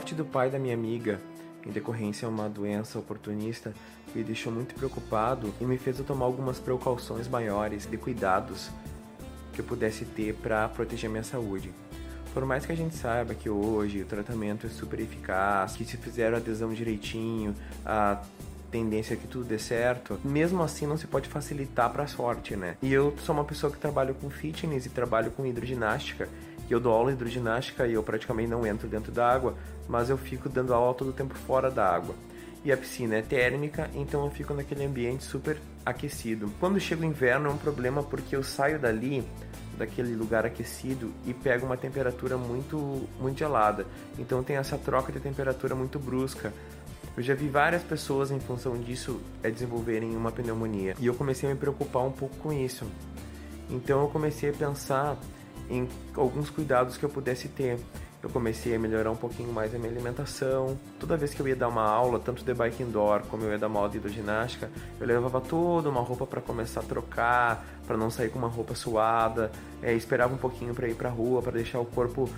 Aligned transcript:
morte 0.00 0.14
do 0.14 0.24
pai 0.24 0.48
da 0.48 0.58
minha 0.58 0.72
amiga, 0.72 1.20
em 1.66 1.70
decorrência 1.70 2.24
a 2.24 2.30
uma 2.30 2.48
doença 2.48 2.98
oportunista, 2.98 3.74
me 4.14 4.24
deixou 4.24 4.50
muito 4.50 4.74
preocupado 4.74 5.52
e 5.60 5.64
me 5.66 5.76
fez 5.76 5.98
eu 5.98 6.06
tomar 6.06 6.24
algumas 6.24 6.58
precauções 6.58 7.28
maiores 7.28 7.84
de 7.84 7.98
cuidados 7.98 8.70
que 9.52 9.60
eu 9.60 9.64
pudesse 9.66 10.06
ter 10.06 10.34
para 10.36 10.66
proteger 10.70 11.10
minha 11.10 11.22
saúde. 11.22 11.70
Por 12.32 12.46
mais 12.46 12.64
que 12.64 12.72
a 12.72 12.74
gente 12.74 12.96
saiba 12.96 13.34
que 13.34 13.50
hoje 13.50 14.00
o 14.00 14.06
tratamento 14.06 14.66
é 14.66 14.70
super 14.70 14.98
eficaz, 15.00 15.76
que 15.76 15.84
se 15.84 15.98
fizer 15.98 16.32
a 16.32 16.38
adesão 16.38 16.72
direitinho, 16.72 17.54
a 17.84 18.22
tendência 18.70 19.12
é 19.12 19.16
que 19.18 19.26
tudo 19.26 19.44
dê 19.44 19.58
certo, 19.58 20.18
mesmo 20.24 20.62
assim 20.62 20.86
não 20.86 20.96
se 20.96 21.06
pode 21.06 21.28
facilitar 21.28 21.90
para 21.90 22.04
a 22.04 22.06
sorte, 22.06 22.56
né? 22.56 22.78
E 22.80 22.90
eu 22.90 23.14
sou 23.18 23.34
uma 23.34 23.44
pessoa 23.44 23.70
que 23.70 23.78
trabalho 23.78 24.14
com 24.14 24.30
fitness 24.30 24.86
e 24.86 24.88
trabalho 24.88 25.30
com 25.30 25.44
hidroginástica. 25.44 26.26
Eu 26.72 26.80
dou 26.80 26.92
aula 26.92 27.10
de 27.10 27.16
hidroginástica 27.16 27.86
e 27.86 27.94
eu 27.94 28.02
praticamente 28.02 28.48
não 28.48 28.66
entro 28.66 28.88
dentro 28.88 29.10
da 29.10 29.28
água, 29.28 29.56
mas 29.88 30.08
eu 30.08 30.16
fico 30.16 30.48
dando 30.48 30.72
aula 30.72 30.94
todo 30.94 31.10
o 31.10 31.12
tempo 31.12 31.34
fora 31.34 31.70
da 31.70 31.86
água. 31.86 32.14
E 32.64 32.70
a 32.70 32.76
piscina 32.76 33.16
é 33.16 33.22
térmica, 33.22 33.90
então 33.94 34.24
eu 34.24 34.30
fico 34.30 34.52
naquele 34.52 34.84
ambiente 34.84 35.24
super 35.24 35.56
aquecido. 35.84 36.52
Quando 36.60 36.78
chega 36.78 37.02
o 37.02 37.04
inverno 37.04 37.48
é 37.48 37.52
um 37.52 37.56
problema 37.56 38.02
porque 38.02 38.36
eu 38.36 38.42
saio 38.42 38.78
dali 38.78 39.26
daquele 39.78 40.14
lugar 40.14 40.44
aquecido 40.44 41.10
e 41.26 41.32
pego 41.32 41.64
uma 41.64 41.76
temperatura 41.76 42.36
muito 42.36 43.08
muito 43.18 43.38
gelada. 43.38 43.86
Então 44.18 44.42
tem 44.42 44.56
essa 44.56 44.76
troca 44.76 45.10
de 45.10 45.18
temperatura 45.18 45.74
muito 45.74 45.98
brusca. 45.98 46.52
Eu 47.16 47.22
já 47.22 47.34
vi 47.34 47.48
várias 47.48 47.82
pessoas 47.82 48.30
em 48.30 48.38
função 48.38 48.78
disso 48.78 49.20
é, 49.42 49.50
desenvolverem 49.50 50.14
uma 50.14 50.30
pneumonia 50.30 50.94
e 51.00 51.06
eu 51.06 51.14
comecei 51.14 51.50
a 51.50 51.52
me 51.52 51.58
preocupar 51.58 52.04
um 52.04 52.12
pouco 52.12 52.36
com 52.36 52.52
isso. 52.52 52.86
Então 53.70 54.02
eu 54.02 54.08
comecei 54.08 54.50
a 54.50 54.52
pensar 54.52 55.16
em 55.70 55.88
alguns 56.16 56.50
cuidados 56.50 56.96
que 56.96 57.04
eu 57.04 57.08
pudesse 57.08 57.48
ter. 57.48 57.78
Eu 58.22 58.28
comecei 58.28 58.74
a 58.74 58.78
melhorar 58.78 59.10
um 59.10 59.16
pouquinho 59.16 59.50
mais 59.50 59.74
a 59.74 59.78
minha 59.78 59.90
alimentação. 59.90 60.78
Toda 60.98 61.16
vez 61.16 61.32
que 61.32 61.40
eu 61.40 61.48
ia 61.48 61.56
dar 61.56 61.68
uma 61.68 61.82
aula, 61.82 62.20
tanto 62.20 62.44
de 62.44 62.52
bike 62.52 62.82
indoor 62.82 63.22
como 63.30 63.44
eu 63.44 63.52
ia 63.52 63.58
dar 63.58 63.68
uma 63.68 63.78
aula 63.78 63.88
de 63.88 63.96
hidroginástica, 63.96 64.70
eu 65.00 65.06
levava 65.06 65.40
toda 65.40 65.88
uma 65.88 66.02
roupa 66.02 66.26
para 66.26 66.40
começar 66.42 66.80
a 66.80 66.82
trocar, 66.82 67.64
para 67.86 67.96
não 67.96 68.10
sair 68.10 68.28
com 68.28 68.38
uma 68.38 68.48
roupa 68.48 68.74
suada. 68.74 69.50
É, 69.82 69.94
esperava 69.94 70.34
um 70.34 70.36
pouquinho 70.36 70.74
para 70.74 70.86
ir 70.86 70.94
para 70.94 71.08
rua, 71.08 71.40
para 71.40 71.52
deixar 71.52 71.80
o 71.80 71.86
corpo 71.86 72.28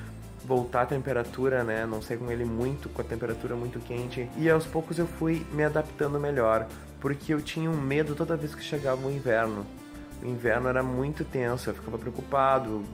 voltar 0.44 0.82
à 0.82 0.86
temperatura, 0.86 1.64
né? 1.64 1.84
Não 1.84 2.00
sair 2.00 2.18
com 2.18 2.30
ele 2.30 2.44
muito, 2.44 2.88
com 2.88 3.00
a 3.00 3.04
temperatura 3.04 3.56
muito 3.56 3.80
quente. 3.80 4.28
E 4.36 4.48
aos 4.48 4.66
poucos 4.66 4.98
eu 4.98 5.06
fui 5.06 5.44
me 5.52 5.64
adaptando 5.64 6.18
melhor, 6.20 6.66
porque 7.00 7.34
eu 7.34 7.40
tinha 7.40 7.68
um 7.68 7.76
medo 7.76 8.14
toda 8.14 8.36
vez 8.36 8.54
que 8.54 8.62
chegava 8.62 9.04
o 9.06 9.10
inverno. 9.10 9.66
O 10.22 10.26
inverno 10.26 10.68
era 10.68 10.82
muito 10.82 11.24
tenso, 11.24 11.70
eu 11.70 11.74
ficava 11.74 11.98
preocupado, 11.98 12.84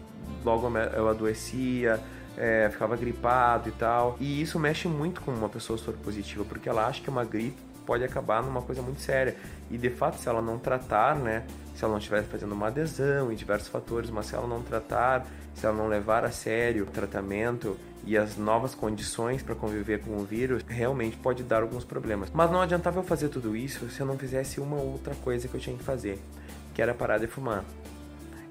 logo 0.44 0.68
eu 0.78 1.08
adoecia, 1.08 2.00
é, 2.36 2.68
ficava 2.70 2.96
gripado 2.96 3.68
e 3.68 3.72
tal. 3.72 4.16
E 4.20 4.40
isso 4.40 4.58
mexe 4.58 4.88
muito 4.88 5.20
com 5.20 5.32
uma 5.32 5.48
pessoa 5.48 5.78
soro 5.78 5.96
positiva, 5.98 6.44
porque 6.44 6.68
ela 6.68 6.86
acha 6.86 7.02
que 7.02 7.10
uma 7.10 7.24
gripe 7.24 7.56
pode 7.84 8.04
acabar 8.04 8.42
numa 8.42 8.62
coisa 8.62 8.82
muito 8.82 9.00
séria. 9.00 9.36
E 9.70 9.78
de 9.78 9.90
fato, 9.90 10.18
se 10.18 10.28
ela 10.28 10.42
não 10.42 10.58
tratar, 10.58 11.16
né, 11.16 11.44
se 11.74 11.84
ela 11.84 11.92
não 11.92 11.98
estiver 11.98 12.22
fazendo 12.24 12.52
uma 12.52 12.66
adesão 12.66 13.32
e 13.32 13.36
diversos 13.36 13.68
fatores, 13.68 14.10
mas 14.10 14.26
se 14.26 14.34
ela 14.34 14.46
não 14.46 14.62
tratar, 14.62 15.26
se 15.54 15.64
ela 15.64 15.74
não 15.74 15.88
levar 15.88 16.24
a 16.24 16.30
sério 16.30 16.84
o 16.84 16.86
tratamento 16.86 17.76
e 18.04 18.16
as 18.16 18.36
novas 18.36 18.74
condições 18.74 19.42
para 19.42 19.54
conviver 19.54 20.00
com 20.00 20.16
o 20.16 20.24
vírus, 20.24 20.62
realmente 20.68 21.16
pode 21.16 21.42
dar 21.42 21.62
alguns 21.62 21.84
problemas. 21.84 22.30
Mas 22.32 22.50
não 22.50 22.60
adiantava 22.60 23.00
eu 23.00 23.02
fazer 23.02 23.28
tudo 23.28 23.56
isso 23.56 23.88
se 23.90 24.00
eu 24.00 24.06
não 24.06 24.18
fizesse 24.18 24.60
uma 24.60 24.76
outra 24.76 25.14
coisa 25.16 25.48
que 25.48 25.54
eu 25.54 25.60
tinha 25.60 25.76
que 25.76 25.82
fazer 25.82 26.18
que 26.78 26.82
era 26.82 26.94
parar 26.94 27.18
de 27.18 27.26
fumar. 27.26 27.64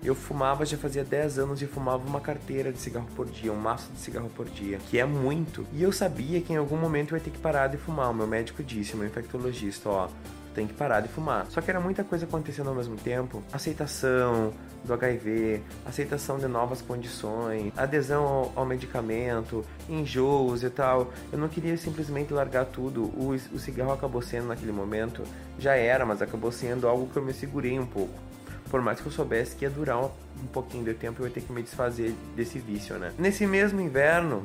Eu 0.08 0.16
fumava 0.16 0.66
já 0.66 0.78
fazia 0.78 1.04
10 1.04 1.38
anos 1.38 1.62
e 1.62 1.68
fumava 1.68 2.08
uma 2.08 2.22
carteira 2.22 2.72
de 2.72 2.80
cigarro 2.80 3.10
por 3.14 3.26
dia, 3.26 3.52
um 3.52 3.58
maço 3.58 3.92
de 3.92 4.00
cigarro 4.00 4.30
por 4.34 4.46
dia, 4.46 4.78
que 4.90 4.98
é 4.98 5.04
muito. 5.04 5.68
E 5.74 5.84
eu 5.84 5.92
sabia 5.92 6.40
que 6.40 6.54
em 6.54 6.56
algum 6.56 6.78
momento 6.78 7.14
eu 7.14 7.18
ia 7.18 7.24
ter 7.26 7.30
que 7.30 7.40
parar 7.40 7.68
de 7.68 7.76
fumar. 7.76 8.10
O 8.12 8.14
meu 8.14 8.26
médico 8.26 8.64
disse, 8.64 8.94
o 8.94 8.98
meu 8.98 9.06
infectologista, 9.06 9.90
ó, 9.90 10.08
tem 10.56 10.66
que 10.66 10.74
parar 10.74 11.02
de 11.02 11.10
fumar. 11.10 11.46
Só 11.50 11.60
que 11.60 11.70
era 11.70 11.82
muita 11.82 12.06
coisa 12.06 12.24
acontecendo 12.24 12.70
ao 12.70 12.76
mesmo 12.76 12.96
tempo. 12.96 13.44
Aceitação 13.52 14.54
do 14.86 14.94
HIV, 14.94 15.62
aceitação 15.86 16.40
de 16.40 16.48
novas 16.48 16.82
condições, 16.82 17.74
adesão 17.76 18.24
ao, 18.24 18.54
ao 18.56 18.66
medicamento, 18.66 19.66
enjoos 19.90 20.64
e 20.64 20.70
tal. 20.70 21.12
Eu 21.34 21.38
não 21.38 21.50
queria 21.50 21.76
simplesmente 21.76 22.32
largar 22.32 22.64
tudo. 22.68 23.04
O, 23.04 23.38
o 23.54 23.60
cigarro 23.60 23.92
acabou 23.92 24.22
sendo 24.22 24.48
naquele 24.48 24.72
momento, 24.72 25.22
já 25.60 25.76
era, 25.76 26.06
mas 26.06 26.22
acabou 26.22 26.50
sendo 26.50 26.88
algo 26.88 27.08
que 27.08 27.18
eu 27.18 27.24
me 27.26 27.34
segurei 27.34 27.78
um 27.78 27.86
pouco. 27.86 28.27
Por 28.70 28.82
mais 28.82 29.00
que 29.00 29.08
eu 29.08 29.12
soubesse 29.12 29.56
que 29.56 29.66
ia 29.66 29.70
durar 29.70 29.98
um, 30.00 30.10
pouquinho 30.52 30.84
de 30.84 30.94
tempo, 30.94 31.22
eu 31.22 31.28
ia 31.28 31.34
ter 31.34 31.42
que 31.42 31.52
me 31.52 31.62
desfazer 31.62 32.14
desse 32.36 32.60
vício, 32.60 32.98
né? 32.98 33.14
Nesse 33.18 33.46
mesmo 33.46 33.80
inverno, 33.80 34.44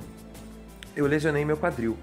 eu 0.97 1.07
lesionei 1.07 1.45
meu 1.45 1.57
quadril 1.57 1.97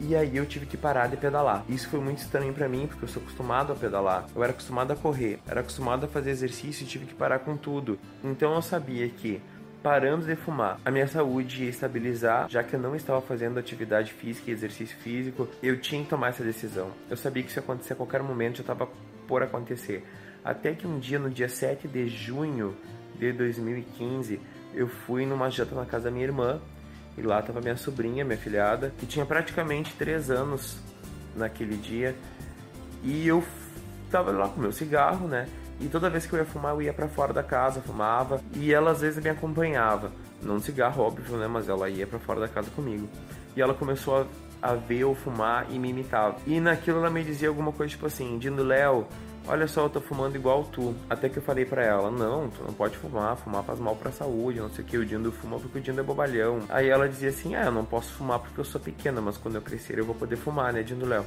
e 0.00 0.16
aí 0.16 0.36
eu 0.36 0.46
tive 0.46 0.64
que 0.64 0.76
parar 0.76 1.08
de 1.08 1.16
pedalar. 1.16 1.62
Isso 1.68 1.88
foi 1.88 2.00
muito 2.00 2.18
estranho 2.18 2.54
para 2.54 2.68
mim, 2.68 2.86
porque 2.86 3.04
eu 3.04 3.08
sou 3.08 3.22
acostumado 3.22 3.72
a 3.72 3.76
pedalar. 3.76 4.26
Eu 4.34 4.42
era 4.42 4.52
acostumado 4.52 4.92
a 4.92 4.96
correr, 4.96 5.38
era 5.46 5.60
acostumado 5.60 6.04
a 6.04 6.08
fazer 6.08 6.30
exercício 6.30 6.84
e 6.84 6.86
tive 6.86 7.04
que 7.04 7.14
parar 7.14 7.40
com 7.40 7.56
tudo. 7.56 7.98
Então 8.24 8.54
eu 8.54 8.62
sabia 8.62 9.06
que 9.08 9.42
parando 9.82 10.26
de 10.26 10.36
fumar, 10.36 10.78
a 10.84 10.90
minha 10.90 11.06
saúde 11.06 11.64
ia 11.64 11.70
estabilizar, 11.70 12.48
já 12.48 12.62
que 12.62 12.74
eu 12.74 12.80
não 12.80 12.94
estava 12.94 13.20
fazendo 13.20 13.58
atividade 13.58 14.12
física 14.12 14.50
e 14.50 14.54
exercício 14.54 14.96
físico, 14.98 15.48
eu 15.62 15.80
tinha 15.80 16.02
que 16.02 16.08
tomar 16.08 16.28
essa 16.28 16.44
decisão. 16.44 16.90
Eu 17.08 17.16
sabia 17.16 17.42
que 17.42 17.52
ia 17.52 17.60
acontecer 17.60 17.94
a 17.94 17.96
qualquer 17.96 18.22
momento, 18.22 18.56
já 18.56 18.62
estava 18.62 18.88
por 19.26 19.42
acontecer. 19.42 20.04
Até 20.44 20.74
que 20.74 20.86
um 20.86 20.98
dia, 20.98 21.18
no 21.18 21.30
dia 21.30 21.48
7 21.48 21.86
de 21.86 22.08
junho 22.08 22.76
de 23.18 23.32
2015, 23.32 24.40
eu 24.74 24.88
fui 24.88 25.26
numa 25.26 25.50
janta 25.50 25.74
na 25.74 25.84
casa 25.84 26.04
da 26.04 26.10
minha 26.10 26.24
irmã 26.24 26.60
e 27.16 27.22
lá 27.22 27.40
estava 27.40 27.60
minha 27.60 27.76
sobrinha, 27.76 28.24
minha 28.24 28.38
filhada, 28.38 28.92
que 28.98 29.06
tinha 29.06 29.26
praticamente 29.26 29.92
3 29.94 30.30
anos 30.30 30.78
naquele 31.36 31.76
dia. 31.76 32.16
E 33.02 33.26
eu 33.26 33.44
tava 34.10 34.30
lá 34.32 34.48
com 34.48 34.60
meu 34.60 34.72
cigarro, 34.72 35.28
né? 35.28 35.46
E 35.80 35.88
toda 35.88 36.10
vez 36.10 36.26
que 36.26 36.34
eu 36.34 36.38
ia 36.38 36.44
fumar, 36.44 36.74
eu 36.74 36.82
ia 36.82 36.92
para 36.92 37.08
fora 37.08 37.32
da 37.32 37.42
casa, 37.42 37.80
fumava. 37.80 38.40
E 38.54 38.72
ela 38.72 38.90
às 38.90 39.00
vezes 39.00 39.22
me 39.22 39.30
acompanhava. 39.30 40.12
Não 40.42 40.58
de 40.58 40.64
cigarro, 40.64 41.02
óbvio, 41.02 41.36
né? 41.36 41.46
Mas 41.46 41.68
ela 41.68 41.88
ia 41.88 42.06
para 42.06 42.18
fora 42.18 42.40
da 42.40 42.48
casa 42.48 42.70
comigo. 42.70 43.08
E 43.56 43.62
ela 43.62 43.74
começou 43.74 44.22
a, 44.22 44.26
a 44.62 44.74
ver 44.74 45.00
eu 45.00 45.14
fumar 45.14 45.66
e 45.70 45.78
me 45.78 45.90
imitava. 45.90 46.36
E 46.46 46.60
naquilo 46.60 46.98
ela 46.98 47.10
me 47.10 47.22
dizia 47.24 47.48
alguma 47.48 47.72
coisa 47.72 47.90
tipo 47.90 48.06
assim: 48.06 48.38
Dindo 48.38 48.62
Léo, 48.62 49.06
olha 49.46 49.66
só, 49.66 49.84
eu 49.84 49.90
tô 49.90 50.00
fumando 50.00 50.36
igual 50.36 50.64
tu. 50.64 50.94
Até 51.08 51.28
que 51.28 51.38
eu 51.38 51.42
falei 51.42 51.64
para 51.64 51.84
ela, 51.84 52.10
não, 52.10 52.48
tu 52.48 52.62
não 52.62 52.72
pode 52.72 52.96
fumar, 52.96 53.36
fumar 53.36 53.62
faz 53.64 53.78
mal 53.78 53.96
pra 53.96 54.12
saúde, 54.12 54.60
não 54.60 54.70
sei 54.70 54.84
o 54.84 54.86
que, 54.86 54.98
o 54.98 55.04
Dindo 55.04 55.32
fuma 55.32 55.58
porque 55.58 55.78
o 55.78 55.80
Dindo 55.80 56.00
é 56.00 56.04
bobalhão. 56.04 56.60
Aí 56.68 56.88
ela 56.88 57.08
dizia 57.08 57.30
assim, 57.30 57.54
ah, 57.54 57.64
eu 57.64 57.72
não 57.72 57.84
posso 57.84 58.12
fumar 58.12 58.38
porque 58.38 58.60
eu 58.60 58.64
sou 58.64 58.80
pequena, 58.80 59.20
mas 59.20 59.36
quando 59.36 59.56
eu 59.56 59.62
crescer 59.62 59.98
eu 59.98 60.04
vou 60.04 60.14
poder 60.14 60.36
fumar, 60.36 60.72
né, 60.72 60.82
Dindo 60.82 61.06
Léo? 61.06 61.24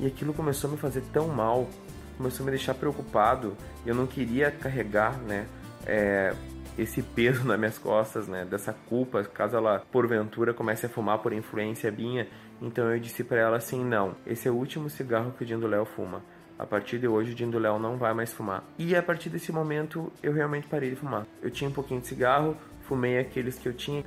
E 0.00 0.06
aquilo 0.06 0.32
começou 0.32 0.68
a 0.68 0.72
me 0.72 0.78
fazer 0.78 1.02
tão 1.12 1.28
mal, 1.28 1.68
começou 2.16 2.44
a 2.44 2.46
me 2.46 2.50
deixar 2.50 2.74
preocupado, 2.74 3.56
eu 3.84 3.94
não 3.94 4.06
queria 4.06 4.50
carregar, 4.50 5.16
né, 5.18 5.46
é, 5.86 6.34
esse 6.78 7.02
peso 7.02 7.44
nas 7.46 7.58
minhas 7.58 7.78
costas, 7.78 8.26
né, 8.26 8.44
dessa 8.44 8.72
culpa, 8.88 9.22
caso 9.24 9.56
ela 9.56 9.80
porventura 9.90 10.54
comece 10.54 10.86
a 10.86 10.88
fumar 10.88 11.18
por 11.18 11.32
influência 11.32 11.90
minha. 11.90 12.26
Então 12.60 12.90
eu 12.92 12.98
disse 12.98 13.24
para 13.24 13.38
ela 13.38 13.56
assim, 13.56 13.84
não, 13.84 14.14
esse 14.26 14.48
é 14.48 14.50
o 14.50 14.54
último 14.54 14.88
cigarro 14.88 15.32
que 15.36 15.42
o 15.42 15.46
Dindo 15.46 15.66
Léo 15.66 15.84
fuma. 15.84 16.22
A 16.58 16.66
partir 16.66 16.98
de 16.98 17.08
hoje, 17.08 17.32
o 17.32 17.34
Dindo 17.34 17.58
Léo 17.58 17.78
não 17.78 17.96
vai 17.96 18.14
mais 18.14 18.32
fumar. 18.32 18.62
E 18.78 18.94
a 18.94 19.02
partir 19.02 19.28
desse 19.28 19.50
momento, 19.50 20.12
eu 20.22 20.32
realmente 20.32 20.68
parei 20.68 20.90
de 20.90 20.96
fumar. 20.96 21.26
Eu 21.42 21.50
tinha 21.50 21.68
um 21.68 21.72
pouquinho 21.72 22.00
de 22.00 22.06
cigarro, 22.06 22.56
fumei 22.82 23.18
aqueles 23.18 23.58
que 23.58 23.68
eu 23.68 23.72
tinha, 23.72 24.04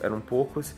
eram 0.00 0.20
poucos, 0.20 0.76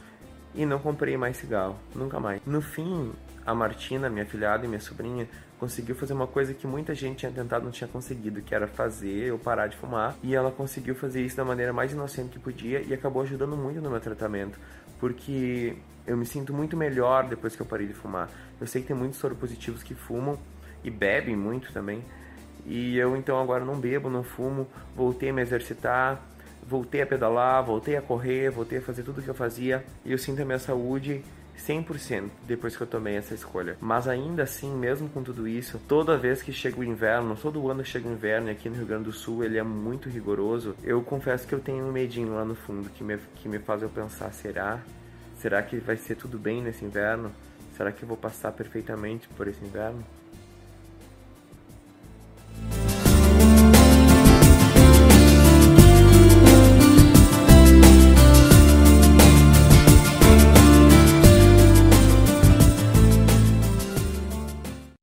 e 0.54 0.64
não 0.64 0.78
comprei 0.78 1.16
mais 1.16 1.36
cigarro, 1.36 1.76
nunca 1.94 2.18
mais. 2.18 2.40
No 2.46 2.60
fim, 2.60 3.12
a 3.44 3.54
Martina, 3.54 4.08
minha 4.08 4.26
filhada 4.26 4.64
e 4.64 4.68
minha 4.68 4.80
sobrinha, 4.80 5.28
conseguiu 5.58 5.94
fazer 5.94 6.12
uma 6.12 6.26
coisa 6.26 6.54
que 6.54 6.66
muita 6.66 6.94
gente 6.94 7.18
tinha 7.18 7.32
tentado 7.32 7.64
não 7.64 7.70
tinha 7.70 7.88
conseguido, 7.88 8.40
que 8.42 8.54
era 8.54 8.66
fazer 8.66 9.28
eu 9.28 9.38
parar 9.38 9.66
de 9.66 9.76
fumar. 9.76 10.14
E 10.22 10.34
ela 10.34 10.50
conseguiu 10.50 10.94
fazer 10.94 11.22
isso 11.22 11.36
da 11.36 11.44
maneira 11.44 11.72
mais 11.72 11.92
inocente 11.92 12.30
que 12.30 12.38
podia 12.38 12.80
e 12.80 12.94
acabou 12.94 13.22
ajudando 13.22 13.56
muito 13.56 13.80
no 13.80 13.90
meu 13.90 14.00
tratamento, 14.00 14.58
porque 15.00 15.76
eu 16.06 16.16
me 16.16 16.24
sinto 16.24 16.52
muito 16.52 16.76
melhor 16.76 17.28
depois 17.28 17.54
que 17.54 17.62
eu 17.62 17.66
parei 17.66 17.86
de 17.86 17.94
fumar. 17.94 18.28
Eu 18.60 18.66
sei 18.66 18.82
que 18.82 18.88
tem 18.88 18.96
muitos 18.96 19.18
soropositivos 19.18 19.82
que 19.82 19.94
fumam 19.94 20.38
e 20.82 20.90
bebem 20.90 21.36
muito 21.36 21.72
também. 21.72 22.02
E 22.66 22.98
eu 22.98 23.16
então 23.16 23.40
agora 23.40 23.64
não 23.64 23.76
bebo, 23.76 24.10
não 24.10 24.22
fumo, 24.22 24.66
voltei 24.94 25.30
a 25.30 25.32
me 25.32 25.42
exercitar, 25.42 26.20
voltei 26.66 27.02
a 27.02 27.06
pedalar, 27.06 27.64
voltei 27.64 27.96
a 27.96 28.02
correr, 28.02 28.50
voltei 28.50 28.78
a 28.78 28.82
fazer 28.82 29.02
tudo 29.02 29.20
o 29.20 29.22
que 29.22 29.28
eu 29.28 29.34
fazia 29.34 29.84
e 30.04 30.12
eu 30.12 30.18
sinto 30.18 30.42
a 30.42 30.44
minha 30.44 30.58
saúde 30.58 31.22
100% 31.58 32.30
depois 32.46 32.76
que 32.76 32.82
eu 32.82 32.86
tomei 32.86 33.16
essa 33.16 33.34
escolha. 33.34 33.76
Mas 33.80 34.06
ainda 34.06 34.44
assim, 34.44 34.72
mesmo 34.74 35.08
com 35.08 35.22
tudo 35.22 35.48
isso, 35.48 35.80
toda 35.88 36.16
vez 36.16 36.42
que 36.42 36.52
chega 36.52 36.80
o 36.80 36.84
inverno, 36.84 37.36
todo 37.36 37.68
ano 37.68 37.82
que 37.82 37.88
chega 37.88 38.08
o 38.08 38.12
inverno 38.12 38.50
aqui 38.50 38.68
no 38.68 38.76
Rio 38.76 38.86
Grande 38.86 39.04
do 39.04 39.12
Sul 39.12 39.44
ele 39.44 39.58
é 39.58 39.62
muito 39.62 40.08
rigoroso, 40.08 40.74
eu 40.82 41.02
confesso 41.02 41.46
que 41.46 41.54
eu 41.54 41.60
tenho 41.60 41.84
um 41.84 41.92
medinho 41.92 42.34
lá 42.34 42.44
no 42.44 42.54
fundo 42.54 42.88
que 42.90 43.02
me, 43.02 43.18
que 43.36 43.48
me 43.48 43.58
faz 43.58 43.82
eu 43.82 43.88
pensar, 43.88 44.32
será? 44.32 44.80
Será 45.38 45.62
que 45.62 45.76
vai 45.76 45.96
ser 45.96 46.16
tudo 46.16 46.38
bem 46.38 46.62
nesse 46.62 46.84
inverno? 46.84 47.30
Será 47.76 47.92
que 47.92 48.02
eu 48.02 48.08
vou 48.08 48.16
passar 48.16 48.50
perfeitamente 48.52 49.28
por 49.28 49.46
esse 49.46 49.64
inverno? 49.64 50.04